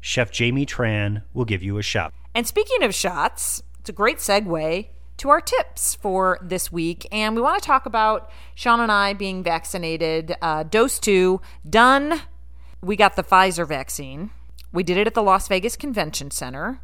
[0.00, 2.14] Chef Jamie Tran will give you a shot.
[2.36, 4.86] And speaking of shots, it's a great segue
[5.18, 7.06] to our tips for this week.
[7.12, 10.34] And we want to talk about Sean and I being vaccinated.
[10.42, 12.22] Uh, dose two, done.
[12.82, 14.30] We got the Pfizer vaccine.
[14.72, 16.80] We did it at the Las Vegas Convention Center.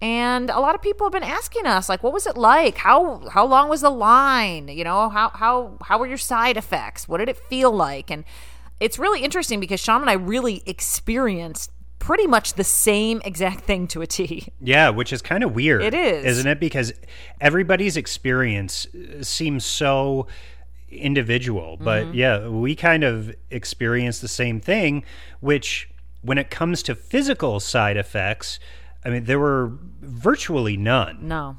[0.00, 2.78] And a lot of people have been asking us, like, what was it like?
[2.78, 4.68] How how long was the line?
[4.68, 7.06] You know, how how how were your side effects?
[7.06, 8.10] What did it feel like?
[8.10, 8.24] And
[8.80, 11.70] it's really interesting because Sean and I really experienced
[12.02, 14.48] pretty much the same exact thing to a T.
[14.60, 15.82] Yeah, which is kind of weird.
[15.82, 16.24] It is.
[16.24, 16.58] Isn't it?
[16.58, 16.92] Because
[17.40, 20.26] everybody's experience uh, seems so
[20.90, 21.76] individual.
[21.80, 22.14] But Mm-hmm.
[22.14, 25.04] yeah, we kind of experience the same thing,
[25.40, 25.88] which
[26.22, 28.58] when it comes to physical side effects,
[29.04, 31.26] I mean, there were virtually none.
[31.26, 31.58] No.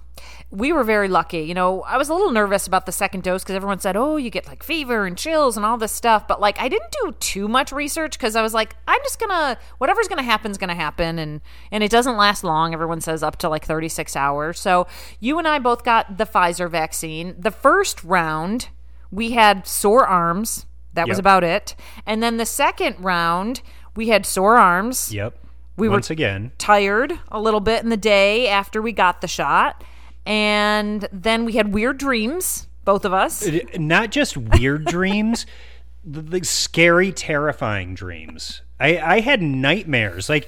[0.50, 1.40] We were very lucky.
[1.40, 4.18] You know, I was a little nervous about the second dose because everyone said, oh,
[4.18, 6.28] you get like fever and chills and all this stuff.
[6.28, 9.32] But like, I didn't do too much research because I was like, I'm just going
[9.32, 11.18] to, whatever's going to happen is going to happen.
[11.18, 12.74] And, and it doesn't last long.
[12.74, 14.60] Everyone says up to like 36 hours.
[14.60, 14.88] So
[15.20, 17.36] you and I both got the Pfizer vaccine.
[17.38, 18.70] The first round,
[19.12, 20.68] we had sore arms.
[20.94, 21.76] That was about it.
[22.06, 23.62] And then the second round,
[23.96, 25.36] we had sore arms Yep.
[25.78, 29.28] We were- Once again, tired a little bit in the day after we got the
[29.28, 29.84] shot.
[30.26, 33.46] And then we had weird dreams, both of us.
[33.78, 35.46] not just weird dreams,
[36.06, 38.62] the, the scary, terrifying dreams.
[38.80, 40.48] I, I had nightmares, like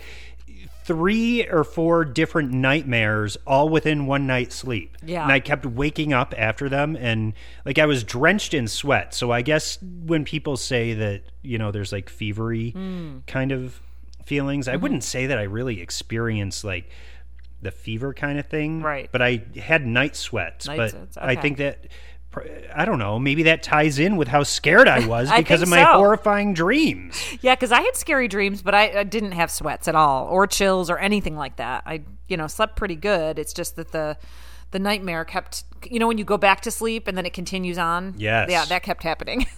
[0.83, 4.95] three or four different nightmares, all within one night's sleep.
[5.03, 5.23] Yeah.
[5.23, 7.33] and I kept waking up after them, and
[7.65, 9.13] like I was drenched in sweat.
[9.13, 13.17] So I guess when people say that you know there's like fevery Hmm.
[13.27, 13.81] kind of
[14.25, 14.73] feelings, Mm-hmm.
[14.73, 16.89] I wouldn't say that I really experienced like
[17.61, 19.09] the fever kind of thing, Right.
[19.11, 21.85] But I had night sweats, Night but sweats, I think that
[22.75, 23.17] I don't know.
[23.17, 25.93] Maybe that ties in with how scared I was I because of my so.
[25.93, 27.15] horrifying dreams.
[27.41, 30.45] Yeah, because I had scary dreams, but I, I didn't have sweats at all, or
[30.45, 31.83] chills, or anything like that.
[31.85, 33.39] I, you know, slept pretty good.
[33.39, 34.17] It's just that the
[34.71, 37.77] the nightmare kept, you know, when you go back to sleep and then it continues
[37.77, 38.15] on.
[38.17, 38.49] Yes.
[38.49, 39.45] Yeah, that kept happening.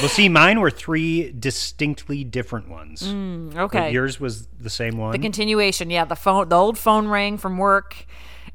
[0.00, 3.02] Well, see, mine were three distinctly different ones.
[3.02, 3.90] Mm, okay.
[3.90, 5.10] yours was the same one.
[5.10, 5.90] the continuation.
[5.90, 8.06] Yeah, the phone, the old phone rang from work.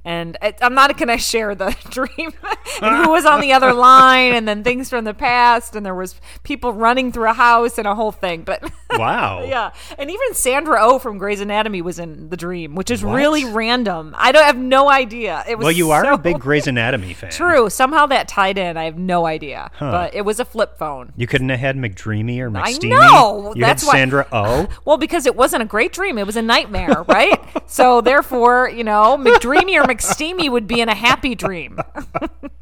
[0.06, 2.34] And it, I'm not going to share the dream
[2.82, 5.96] and who was on the other line, and then things from the past, and there
[5.96, 8.44] was people running through a house and a whole thing.
[8.44, 9.44] But wow.
[9.44, 13.16] Yeah, and even Sandra O from Grey's Anatomy was in the dream, which is What?
[13.16, 14.14] really random.
[14.18, 15.44] I don't have no idea.
[15.48, 17.32] It was Well, you are so a big Grey's Anatomy fan.
[17.32, 17.70] True.
[17.70, 18.76] Somehow that tied in.
[18.78, 21.14] I have no idea, but it was a flip phone.
[21.16, 22.94] You couldn't have had McDreamy or McSteamy.
[22.94, 24.68] I know, You that's had Sandra Oh.
[24.86, 27.40] Well, because it wasn't a great dream; it was a nightmare, right?
[27.70, 31.80] so therefore, you know, McDreamy or McSteamy would be in a happy dream,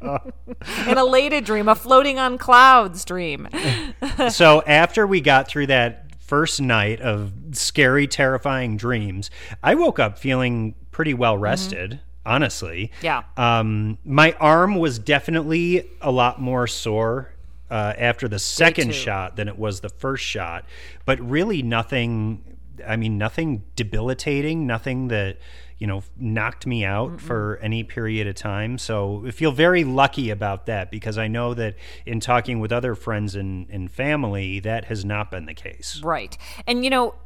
[0.00, 3.48] an elated dream, a floating on clouds dream.
[4.30, 9.30] so after we got through that first night of scary, terrifying dreams,
[9.62, 12.00] I woke up feeling pretty well rested.
[12.24, 13.04] Honestly, Mm-hmm.
[13.04, 13.22] Yeah.
[13.36, 17.32] Um, my arm was definitely a lot more sore
[17.68, 20.64] uh, after the second shot than it was the first shot,
[21.04, 22.44] but really nothing.
[22.86, 25.38] I mean, nothing debilitating, nothing that
[25.82, 28.78] you know knocked me out for any period of time.
[28.78, 31.74] So I feel very lucky about that because I know that
[32.06, 36.00] in talking with other friends and, and family, that has not been the case.
[36.04, 36.38] Right.
[36.68, 37.16] And you know,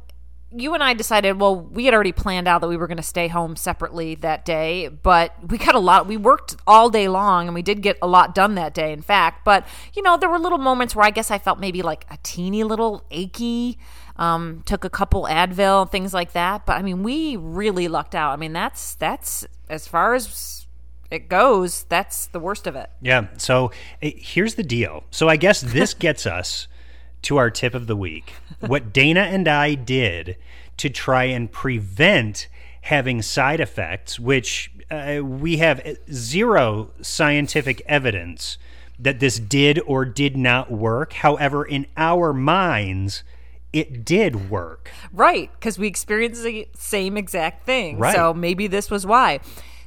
[0.51, 3.03] you and I decided, well, we had already planned out that we were going to
[3.03, 7.47] stay home separately that day, but we got a lot, we worked all day long
[7.47, 9.45] and we did get a lot done that day, in fact.
[9.45, 12.17] But, you know, there were little moments where I guess I felt maybe like a
[12.23, 13.77] teeny little achy.
[14.17, 16.65] Um, took a couple Advil, things like that.
[16.65, 18.33] But I mean, we really lucked out.
[18.33, 20.65] I mean, that's, that's as far as
[21.11, 22.89] it goes, that's the worst of it.
[23.01, 23.27] Yeah.
[23.37, 25.03] So eh, here's the deal.
[25.11, 26.67] So I guess this gets us
[27.23, 28.33] to our tip of the week.
[28.59, 30.37] What Dana and I did
[30.77, 32.47] to try and prevent
[32.81, 38.57] having side effects, which uh, we have zero scientific evidence
[38.99, 41.13] that this did or did not work.
[41.13, 43.23] However, in our minds,
[43.73, 44.91] it did work.
[45.11, 47.99] Right, because we experienced the same exact thing.
[47.99, 48.15] Right.
[48.15, 49.39] So maybe this was why.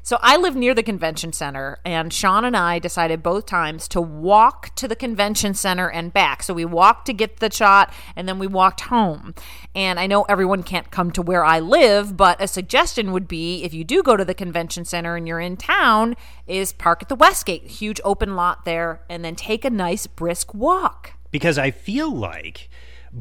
[0.02, 4.00] So I live near the convention center, and Sean and I decided both times to
[4.00, 6.42] walk to the convention center and back.
[6.42, 9.34] So we walked to get the shot, and then we walked home.
[9.74, 13.62] And I know everyone can't come to where I live, but a suggestion would be
[13.62, 16.16] if you do go to the convention center and you're in town,
[16.46, 20.54] is park at the Westgate, huge open lot there, and then take a nice brisk
[20.54, 21.12] walk.
[21.30, 22.68] because I feel like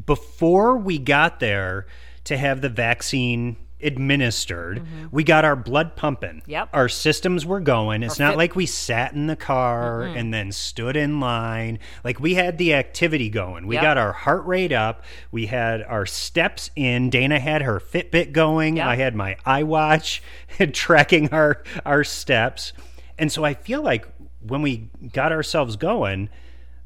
[0.06, 1.86] before we got there
[2.24, 6.40] to have the vaccine administered, we got our blood pumping.
[6.42, 6.50] Mm-hmm.
[6.50, 6.68] Yep.
[6.72, 8.02] Our systems were going.
[8.02, 11.78] It's not fit- like we sat in the car and then stood in line.
[12.04, 13.66] Like we had the activity going.
[13.66, 13.82] We Yep.
[13.82, 15.02] got our heart rate up.
[15.32, 17.08] We had our steps in.
[17.10, 18.76] Dana had her Fitbit going.
[18.76, 18.86] Yep.
[18.86, 20.20] I had my iWatch
[20.72, 22.72] tracking our our steps.
[23.18, 24.06] And so I feel like
[24.46, 26.28] when we got ourselves going,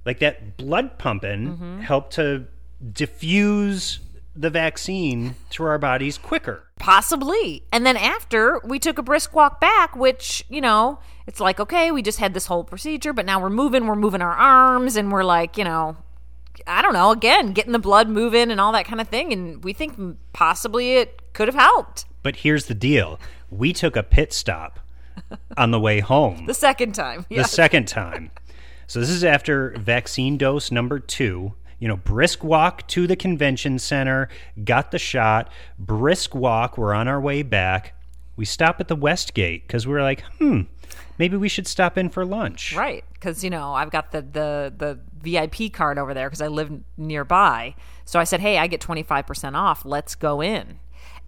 [0.05, 1.81] like that blood pumping Mm-hmm.
[1.81, 2.47] helped to
[2.93, 4.01] diffuse
[4.37, 6.65] the vaccine through our bodies quicker.
[6.79, 7.63] Possibly.
[7.73, 11.91] And then after, we took a brisk walk back, which, you know, it's like, okay,
[11.91, 15.13] we just had this whole procedure, but now we're moving, we're moving our arms, and
[15.13, 15.97] we're like, you know,
[16.67, 19.33] I don't know, again, getting the blood moving and all that kind of thing.
[19.33, 23.19] And we think possibly it could have helped But here's the deal
[23.51, 24.81] we took a pit stop
[25.57, 27.25] on the way home the second time.
[27.31, 28.31] the second time.
[28.87, 31.55] So this is after vaccine dose number two.
[31.79, 34.29] You know, brisk walk to the convention center,
[34.65, 37.95] got the shot, brisk walk, we're on our way back.
[38.37, 40.63] We stop at the Westgate because we're like, hmm,
[41.19, 42.75] maybe we should stop in for lunch.
[42.75, 46.49] Right, because you know I've got the the the VIP card over there because I
[46.49, 47.75] live nearby.
[48.05, 49.85] So I said, "Hey, I get twenty five percent off.
[49.85, 50.81] Let's go in."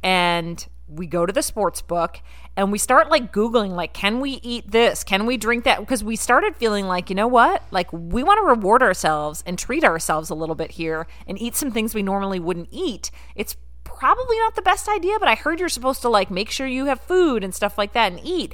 [0.03, 2.21] And we go to the sports book
[2.57, 6.03] and we start like googling like can we eat this can we drink that because
[6.03, 9.85] we started feeling like you know what like we want to reward ourselves and treat
[9.85, 14.38] ourselves a little bit here and eat some things we normally wouldn't eat it's probably
[14.38, 17.01] not the best idea but i heard you're supposed to like make sure you have
[17.01, 18.53] food and stuff like that and eat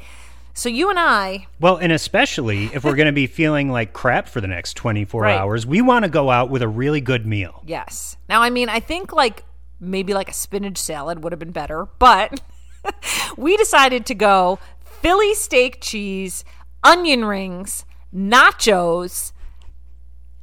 [0.55, 4.29] so you and i Well, and especially if we're going to be feeling like crap
[4.29, 5.39] for the next 24 Right.
[5.39, 7.63] hours, we want to go out with a really good meal.
[7.67, 8.19] Yes.
[8.29, 9.45] Now, I mean, I think like
[9.81, 12.39] maybe like a spinach salad would have been better, but
[13.37, 16.45] we decided to go Philly steak cheese,
[16.83, 19.33] onion rings, nachos.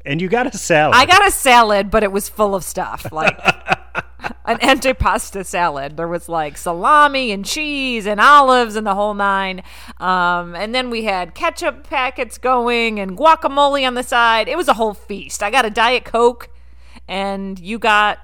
[0.06, 0.96] And you got a salad.
[0.96, 3.12] I got a salad, but it was full of stuff.
[3.12, 3.38] Like,
[4.46, 5.96] an antipasta salad.
[5.96, 9.62] There was like salami and cheese and olives and the whole nine.
[9.98, 14.48] Um, and then we had ketchup packets going and guacamole on the side.
[14.48, 15.44] It was a whole feast.
[15.44, 16.50] I got a Diet Coke
[17.08, 18.20] and you got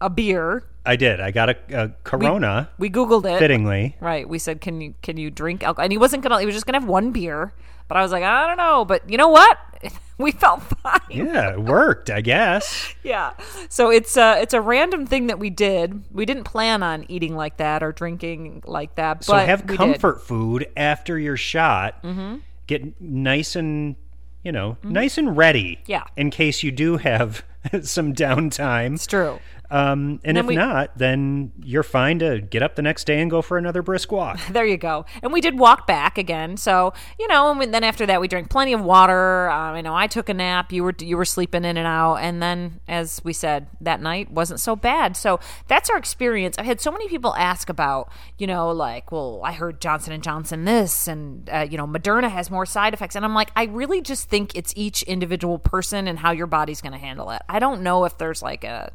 [0.00, 0.64] a beer.
[0.86, 1.20] I did.
[1.20, 3.38] I got a, a Corona, We Googled it.
[3.38, 3.96] fittingly.
[4.00, 4.28] Right.
[4.28, 6.40] We said, "Can you can you drink alcohol?" And he wasn't gonna.
[6.40, 7.52] He was just gonna have one beer.
[7.88, 8.84] But I was like, I don't know.
[8.84, 9.58] But you know what?
[10.18, 11.00] we felt fine.
[11.10, 12.94] Yeah, it worked, I guess.
[13.02, 13.32] Yeah.
[13.70, 16.04] So it's a it's a random thing that we did.
[16.12, 19.24] We didn't plan on eating like that or drinking like that.
[19.24, 19.76] So have we did.
[19.78, 22.02] comfort food after your shot.
[22.02, 22.36] Mm-hmm.
[22.66, 23.96] Get nice and
[24.44, 25.80] you know nice and ready.
[25.86, 26.04] Yeah.
[26.16, 27.42] In case you do have
[27.82, 28.94] some downtime.
[28.96, 29.38] It's true.
[29.70, 33.20] Um, and then if we- not, then you're fine to get up the next day
[33.20, 34.38] and go for another brisk walk.
[34.58, 35.04] There you go.
[35.22, 36.56] And we did walk back again.
[36.56, 39.48] So you know, and then after that, we drank plenty of water.
[39.50, 40.72] Um, you know, I took a nap.
[40.72, 42.16] You were you were sleeping in and out.
[42.16, 45.16] And then, as we said, that night wasn't so bad.
[45.16, 45.38] So
[45.68, 46.56] that's our experience.
[46.58, 50.22] I've had so many people ask about, you know, like, well, I heard Johnson and
[50.22, 53.14] Johnson this, and uh, you know, Moderna has more side effects.
[53.16, 56.80] And I'm like, I really just think it's each individual person and how your body's
[56.80, 57.42] going to handle it.
[57.48, 58.92] I don't know if there's like a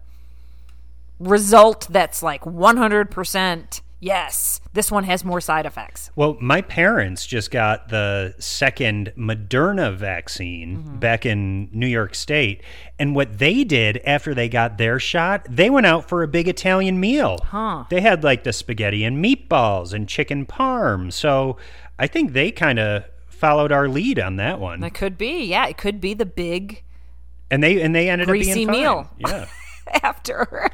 [1.20, 7.52] result that's like 100% yes this one has more side effects Well, my parents just
[7.52, 11.00] got the second Moderna vaccine Mm-hmm.
[11.00, 12.62] back in New York State.
[13.00, 16.48] And what they did after they got their shot, they went out for a big
[16.48, 17.38] Italian meal.
[17.44, 17.84] Huh.
[17.90, 21.12] They had like the spaghetti and meatballs and chicken parm.
[21.14, 21.58] So
[22.00, 24.84] I think they kind of followed our lead on that one.
[24.84, 26.84] it could be yeah it could be the big
[27.52, 28.76] and they and they ended up being fine.
[28.76, 29.10] meal.
[29.20, 29.46] Yeah.
[30.04, 30.70] after.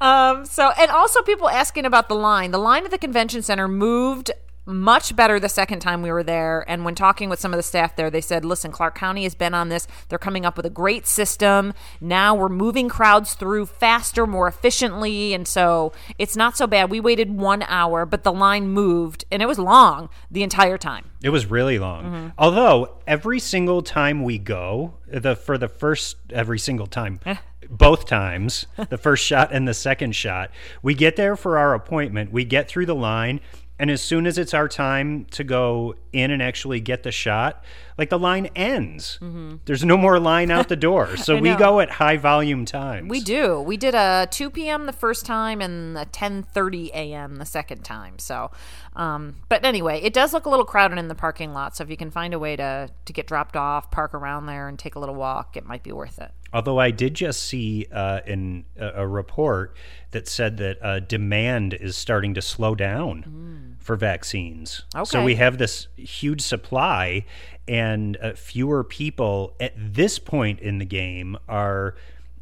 [0.00, 2.50] Um so and also people asking about the line.
[2.50, 4.30] The line at the convention center moved
[4.64, 6.64] much better the second time we were there.
[6.68, 9.34] And when talking with some of the staff there they said listen clark county has
[9.34, 9.88] been on this.
[10.08, 11.74] They're coming up with a great system.
[12.00, 15.34] Now we're moving crowds through faster more efficiently.
[15.34, 16.90] And so it's not so bad.
[16.90, 21.10] We waited one hour but the line moved and it was long the entire time.
[21.24, 22.04] It was really long.
[22.04, 22.28] Mm-hmm.
[22.38, 27.36] Although every single time we go, the for the first every single time, Eh.
[27.72, 30.50] Both times, the first shot and the second shot,
[30.82, 32.30] we get there for our appointment.
[32.30, 33.40] We get through the line,
[33.78, 37.64] and as soon as it's our time to go in and actually get the shot,
[37.96, 39.18] like the line ends.
[39.64, 41.16] There's no more line out the door.
[41.16, 41.42] So Mm-hmm.
[41.42, 43.08] We go at high volume times.
[43.08, 43.60] We do.
[43.60, 44.86] We did a 2 p.m.
[44.86, 47.36] the first time and a 10:30 a.m.
[47.36, 48.18] the second time.
[48.18, 48.50] So,
[48.94, 51.74] um, but anyway, it does look a little crowded in the parking lot.
[51.74, 54.68] So if you can find a way to to get dropped off, park around there,
[54.68, 56.30] and take a little walk, it might be worth it.
[56.52, 59.76] Although I did just see uh, in a, a report
[60.10, 64.82] that said that uh, demand is starting to slow down for vaccines.
[65.04, 67.24] So we have this huge supply,
[67.66, 71.94] and uh, fewer people at this point in the game are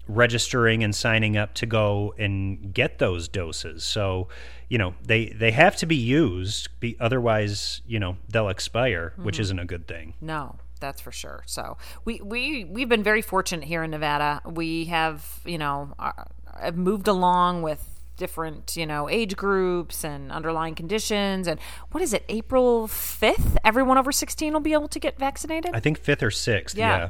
[0.09, 3.85] registering and signing up to go and get those doses.
[3.85, 4.27] So,
[4.69, 9.39] you know, they they have to be used, be, otherwise, you know, they'll expire, which
[9.39, 10.15] isn't a good thing.
[10.21, 11.43] No, that's for sure.
[11.47, 14.41] So we we we've been very fortunate here in Nevada.
[14.45, 16.13] We have you know uh,
[16.61, 21.59] have moved along with different you know age groups and underlying conditions and
[21.91, 25.81] what is it april 5th everyone over 16 will be able to get vaccinated I
[25.81, 26.77] think fifth or sixth.
[26.77, 26.99] Yeah.
[26.99, 27.09] yeah.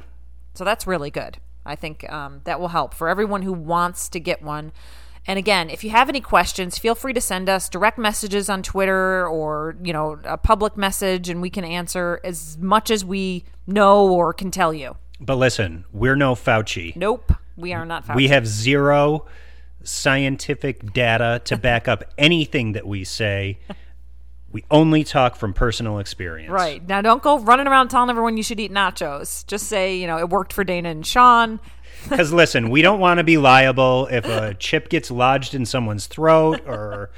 [0.55, 1.39] So that's really good.
[1.64, 4.73] I think um, that will help for everyone who wants to get one.
[5.27, 8.62] And again, if you have any questions, feel free to send us direct messages on
[8.62, 13.45] Twitter or, you know, a public message and we can answer as much as we
[13.71, 14.97] know or can tell you.
[15.21, 16.97] But listen, we're no Fauci.
[16.97, 18.16] Nope, we are not Fauci.
[18.16, 19.27] We have zero
[19.83, 23.59] scientific data to back up anything that we say.
[24.53, 26.51] We only talk from personal experience.
[26.51, 26.87] Right.
[26.87, 29.47] Now don't go running around telling everyone you should eat nachos.
[29.47, 31.61] Just say, you know, it worked for Dana and Sean.
[32.09, 36.07] Because listen, we don't want to be liable if a chip gets lodged in someone's
[36.07, 37.11] throat or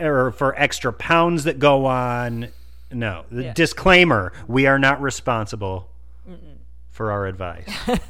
[0.00, 2.48] or for extra pounds that go on.
[2.90, 3.24] No.
[3.30, 5.88] The disclaimer, we are not responsible
[6.90, 7.68] for our advice.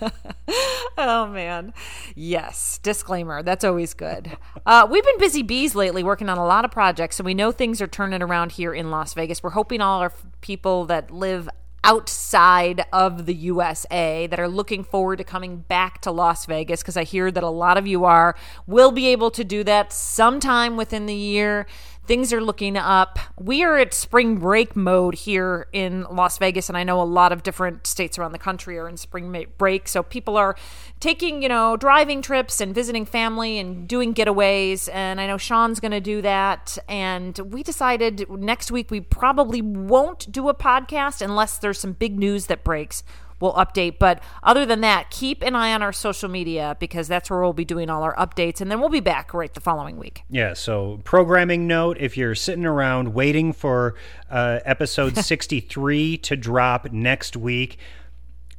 [1.03, 1.73] Oh man,
[2.15, 2.79] yes.
[2.83, 3.43] Disclaimer.
[3.43, 4.37] That's always good.
[4.67, 7.53] Uh, we've been busy bees lately, working on a lot of projects, so we know
[7.53, 9.43] things are turning around here in Las Vegas.
[9.43, 11.49] We're hoping all our f- people that live
[11.83, 16.99] outside of the USA that are looking forward to coming back to Las Vegas because
[16.99, 20.77] I hear that a lot of you are will be able to do that sometime
[20.77, 21.67] within the year.
[22.11, 23.21] Things are looking up.
[23.39, 27.31] We are at spring break mode here in Las Vegas, and I know a lot
[27.31, 29.87] of different states around the country are in spring break.
[29.87, 30.57] So people are
[30.99, 34.93] taking, you know, driving trips and visiting family and doing getaways.
[34.93, 36.79] And I know Sean's going to do that.
[36.89, 42.19] And we decided next week we probably won't do a podcast unless there's some big
[42.19, 43.05] news that breaks.
[43.41, 43.99] We'll update.
[43.99, 47.53] But other than that, keep an eye on our social media because that's where we'll
[47.53, 48.61] be doing all our updates.
[48.61, 50.23] And then we'll be back right the following week.
[50.29, 53.95] Yeah, so programming note if you're sitting around waiting for
[54.31, 57.79] uh, episode 63 to drop next week,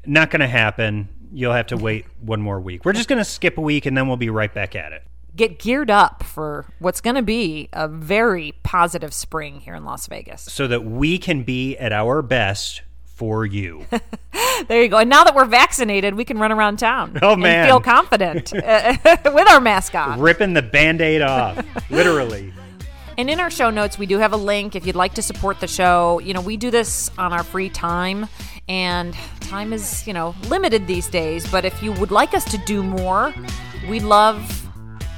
[0.05, 1.09] not going to happen.
[1.31, 2.85] You'll have to wait one more week.
[2.85, 5.03] We're just going to skip a week and then we'll be right back at it.
[5.33, 10.07] Get geared up for what's going to be a very positive spring here in Las
[10.07, 10.41] Vegas.
[10.41, 12.81] So that we can be at our best
[13.21, 13.85] for you.
[14.67, 14.97] There you go.
[14.97, 17.17] And now that we're vaccinated, we can run around town.
[17.21, 17.67] Oh, and man.
[17.67, 18.95] feel confident uh,
[19.25, 20.19] with our mask on.
[20.19, 22.53] Ripping the band aid off, literally.
[23.17, 25.59] And in our show notes, we do have a link if you'd like to support
[25.59, 26.19] the show.
[26.19, 28.27] You know, we do this on our free time,
[28.69, 31.49] and time is, you know, limited these days.
[31.51, 33.33] But if you would like us to do more,
[33.89, 34.70] we'd love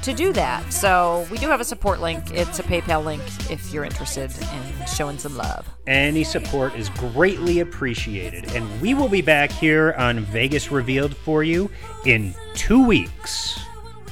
[0.04, 0.72] to do that.
[0.72, 2.30] So we do have a support link.
[2.30, 5.68] It's a PayPal link if you're interested in showing some love.
[5.86, 8.54] Any support is greatly appreciated.
[8.54, 11.70] And we will be back here on Vegas Revealed for you
[12.04, 13.58] in two weeks.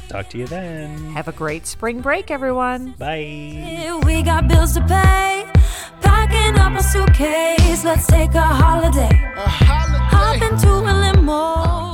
[0.09, 0.97] Talk to you then.
[1.13, 2.93] Have a great spring break, everyone.
[2.93, 4.01] Bye.
[4.05, 5.47] We got bills to pay.
[6.01, 7.85] Packing up a suitcase.
[7.85, 9.11] Let's take a holiday.
[9.37, 11.92] Hop into a limo.